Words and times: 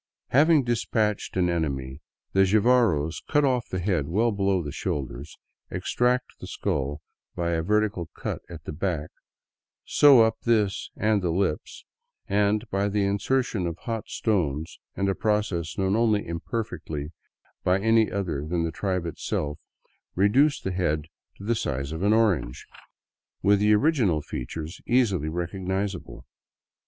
Having 0.29 0.63
despatched 0.63 1.37
an 1.37 1.47
enemy, 1.47 2.01
the 2.33 2.41
Jivaros 2.43 3.21
cut 3.29 3.43
ofif 3.43 3.67
the 3.69 3.77
head 3.77 4.07
well 4.07 4.31
down 4.31 4.47
on 4.47 4.63
the 4.63 4.71
shoulders, 4.71 5.37
extract 5.69 6.39
the 6.39 6.47
skull 6.47 7.03
by 7.35 7.51
a 7.51 7.61
vertical 7.61 8.07
cut 8.15 8.41
at 8.49 8.63
the 8.63 8.71
back, 8.71 9.11
sew 9.85 10.21
up 10.23 10.39
this 10.41 10.89
and 10.97 11.21
the 11.21 11.29
lips, 11.29 11.85
and, 12.27 12.67
by 12.71 12.89
the 12.89 13.03
insertion 13.05 13.67
of 13.67 13.77
hot 13.83 14.07
stones 14.09 14.79
and 14.95 15.07
a 15.07 15.13
process 15.13 15.77
only 15.77 16.25
imperfectly 16.27 17.11
understood 17.11 17.63
by 17.63 17.79
any 17.79 18.11
other 18.11 18.43
than 18.43 18.63
the 18.63 18.71
tribe 18.71 19.05
itself, 19.05 19.59
reduce 20.15 20.59
the 20.59 20.71
head 20.71 21.03
to 21.37 21.43
the 21.43 21.53
size 21.53 21.91
of 21.91 22.01
an 22.01 22.11
orange, 22.11 22.65
with 23.43 23.59
the 23.59 23.71
original 23.75 24.15
195 24.15 24.25
VAGABONDING 24.25 24.49
DOWN 24.49 24.49
THE 24.49 24.61
ANDES 24.63 24.79
features 24.79 24.81
easily 24.87 25.29
recognizable. 25.29 26.25